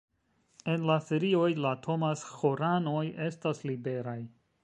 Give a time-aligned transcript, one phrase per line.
[0.75, 4.19] En la ferioj la Thomas-ĥoranoj estas liberaj.